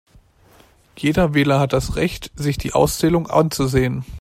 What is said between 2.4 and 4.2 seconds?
die Auszählung anzusehen.